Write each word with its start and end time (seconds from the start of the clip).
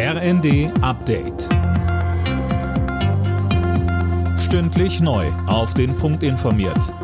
RND 0.00 0.70
Update. 0.80 1.48
Stündlich 4.38 5.00
neu. 5.00 5.26
Auf 5.48 5.74
den 5.74 5.96
Punkt 5.96 6.22
informiert. 6.22 6.94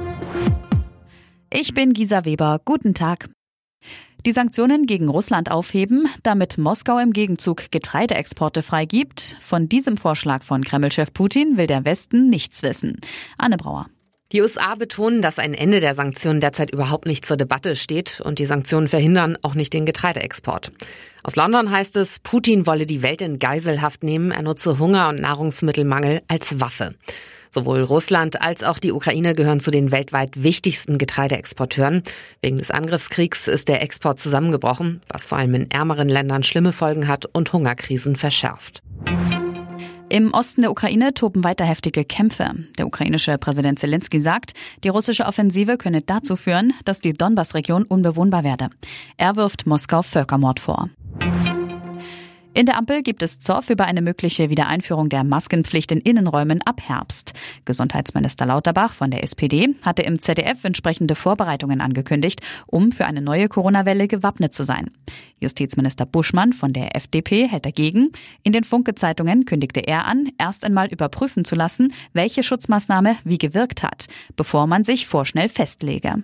Ich 1.52 1.74
bin 1.74 1.92
Gisa 1.92 2.24
Weber. 2.24 2.60
Guten 2.64 2.94
Tag. 2.94 3.28
Die 4.24 4.30
Sanktionen 4.30 4.86
gegen 4.86 5.08
Russland 5.08 5.50
aufheben, 5.50 6.06
damit 6.22 6.56
Moskau 6.56 7.00
im 7.00 7.12
Gegenzug 7.12 7.72
Getreideexporte 7.72 8.62
freigibt. 8.62 9.38
Von 9.40 9.68
diesem 9.68 9.96
Vorschlag 9.96 10.44
von 10.44 10.62
Kremlchef 10.62 11.12
Putin 11.12 11.58
will 11.58 11.66
der 11.66 11.84
Westen 11.84 12.30
nichts 12.30 12.62
wissen. 12.62 13.00
Anne 13.36 13.56
Brauer. 13.56 13.88
Die 14.34 14.42
USA 14.42 14.74
betonen, 14.74 15.22
dass 15.22 15.38
ein 15.38 15.54
Ende 15.54 15.78
der 15.78 15.94
Sanktionen 15.94 16.40
derzeit 16.40 16.72
überhaupt 16.72 17.06
nicht 17.06 17.24
zur 17.24 17.36
Debatte 17.36 17.76
steht 17.76 18.20
und 18.20 18.40
die 18.40 18.46
Sanktionen 18.46 18.88
verhindern 18.88 19.38
auch 19.42 19.54
nicht 19.54 19.72
den 19.72 19.86
Getreideexport. 19.86 20.72
Aus 21.22 21.36
London 21.36 21.70
heißt 21.70 21.94
es, 21.94 22.18
Putin 22.18 22.66
wolle 22.66 22.84
die 22.84 23.02
Welt 23.02 23.22
in 23.22 23.38
Geiselhaft 23.38 24.02
nehmen, 24.02 24.32
er 24.32 24.42
nutze 24.42 24.80
Hunger 24.80 25.10
und 25.10 25.20
Nahrungsmittelmangel 25.20 26.22
als 26.26 26.58
Waffe. 26.60 26.96
Sowohl 27.52 27.82
Russland 27.82 28.42
als 28.42 28.64
auch 28.64 28.80
die 28.80 28.90
Ukraine 28.90 29.34
gehören 29.34 29.60
zu 29.60 29.70
den 29.70 29.92
weltweit 29.92 30.42
wichtigsten 30.42 30.98
Getreideexporteuren. 30.98 32.02
Wegen 32.42 32.58
des 32.58 32.72
Angriffskriegs 32.72 33.46
ist 33.46 33.68
der 33.68 33.82
Export 33.82 34.18
zusammengebrochen, 34.18 35.00
was 35.06 35.28
vor 35.28 35.38
allem 35.38 35.54
in 35.54 35.70
ärmeren 35.70 36.08
Ländern 36.08 36.42
schlimme 36.42 36.72
Folgen 36.72 37.06
hat 37.06 37.24
und 37.26 37.52
Hungerkrisen 37.52 38.16
verschärft. 38.16 38.82
Im 40.10 40.32
Osten 40.34 40.60
der 40.60 40.70
Ukraine 40.70 41.14
toben 41.14 41.44
weiter 41.44 41.64
heftige 41.64 42.04
Kämpfe. 42.04 42.50
Der 42.78 42.86
ukrainische 42.86 43.38
Präsident 43.38 43.78
Zelensky 43.78 44.20
sagt, 44.20 44.52
die 44.84 44.88
russische 44.88 45.24
Offensive 45.24 45.78
könne 45.78 46.02
dazu 46.02 46.36
führen, 46.36 46.72
dass 46.84 47.00
die 47.00 47.14
Donbass-Region 47.14 47.84
unbewohnbar 47.84 48.44
werde. 48.44 48.68
Er 49.16 49.36
wirft 49.36 49.66
Moskau 49.66 50.02
Völkermord 50.02 50.60
vor. 50.60 50.90
In 52.56 52.66
der 52.66 52.78
Ampel 52.78 53.02
gibt 53.02 53.20
es 53.24 53.40
Zoff 53.40 53.68
über 53.68 53.86
eine 53.86 54.00
mögliche 54.00 54.48
Wiedereinführung 54.48 55.08
der 55.08 55.24
Maskenpflicht 55.24 55.90
in 55.90 55.98
Innenräumen 55.98 56.62
ab 56.62 56.80
Herbst. 56.80 57.32
Gesundheitsminister 57.64 58.46
Lauterbach 58.46 58.92
von 58.92 59.10
der 59.10 59.24
SPD 59.24 59.74
hatte 59.82 60.02
im 60.02 60.20
ZDF 60.20 60.62
entsprechende 60.62 61.16
Vorbereitungen 61.16 61.80
angekündigt, 61.80 62.42
um 62.68 62.92
für 62.92 63.06
eine 63.06 63.22
neue 63.22 63.48
Corona-Welle 63.48 64.06
gewappnet 64.06 64.54
zu 64.54 64.64
sein. 64.64 64.92
Justizminister 65.40 66.06
Buschmann 66.06 66.52
von 66.52 66.72
der 66.72 66.94
FDP 66.94 67.48
hält 67.48 67.66
dagegen. 67.66 68.12
In 68.44 68.52
den 68.52 68.62
Funke-Zeitungen 68.62 69.46
kündigte 69.46 69.80
er 69.80 70.04
an, 70.04 70.30
erst 70.38 70.64
einmal 70.64 70.86
überprüfen 70.86 71.44
zu 71.44 71.56
lassen, 71.56 71.92
welche 72.12 72.44
Schutzmaßnahme 72.44 73.16
wie 73.24 73.38
gewirkt 73.38 73.82
hat, 73.82 74.06
bevor 74.36 74.68
man 74.68 74.84
sich 74.84 75.08
vorschnell 75.08 75.48
festlege. 75.48 76.22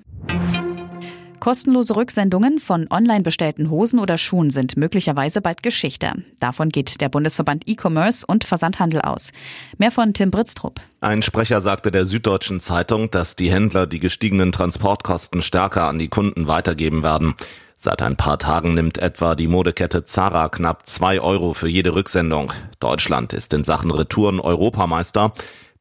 Kostenlose 1.40 1.96
Rücksendungen 1.96 2.60
von 2.60 2.86
online 2.90 3.22
bestellten 3.22 3.70
Hosen 3.70 3.98
oder 3.98 4.18
Schuhen 4.18 4.50
sind 4.50 4.76
möglicherweise 4.76 5.40
bald 5.40 5.62
Geschichte. 5.62 6.12
Davon 6.38 6.68
geht 6.68 7.00
der 7.00 7.08
Bundesverband 7.08 7.64
E-Commerce 7.66 8.24
und 8.26 8.44
Versandhandel 8.44 9.00
aus. 9.00 9.32
Mehr 9.78 9.90
von 9.90 10.14
Tim 10.14 10.30
Britztrup. 10.30 10.80
Ein 11.00 11.22
Sprecher 11.22 11.60
sagte 11.60 11.90
der 11.90 12.06
Süddeutschen 12.06 12.60
Zeitung, 12.60 13.10
dass 13.10 13.34
die 13.34 13.50
Händler 13.50 13.86
die 13.86 13.98
gestiegenen 13.98 14.52
Transportkosten 14.52 15.42
stärker 15.42 15.88
an 15.88 15.98
die 15.98 16.08
Kunden 16.08 16.46
weitergeben 16.46 17.02
werden. 17.02 17.34
Seit 17.82 18.02
ein 18.02 18.16
paar 18.16 18.38
Tagen 18.38 18.74
nimmt 18.74 18.98
etwa 18.98 19.34
die 19.34 19.48
Modekette 19.48 20.04
Zara 20.04 20.50
knapp 20.50 20.86
zwei 20.86 21.18
Euro 21.18 21.54
für 21.54 21.68
jede 21.68 21.94
Rücksendung. 21.94 22.52
Deutschland 22.78 23.32
ist 23.32 23.54
in 23.54 23.64
Sachen 23.64 23.90
Retouren 23.90 24.38
Europameister. 24.38 25.32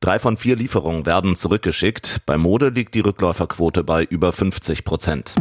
Drei 0.02 0.18
von 0.18 0.38
vier 0.38 0.56
Lieferungen 0.56 1.06
werden 1.06 1.36
zurückgeschickt. 1.36 2.22
Bei 2.26 2.38
Mode 2.38 2.70
liegt 2.70 2.96
die 2.96 3.02
Rückläuferquote 3.02 3.84
bei 3.84 4.04
über 4.04 4.32
50 4.32 4.86
Prozent. 4.86 5.36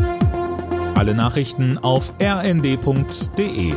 Alle 0.96 1.14
Nachrichten 1.14 1.78
auf 1.78 2.12
rnd.de 2.20 3.72